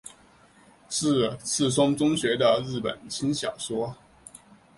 [0.89, 3.95] 是赤松中学的日本轻小说。